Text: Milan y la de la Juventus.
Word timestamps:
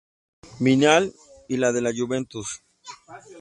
Milan 0.59 1.11
y 1.47 1.57
la 1.57 1.71
de 1.71 1.79
la 1.81 1.91
Juventus. 1.95 2.63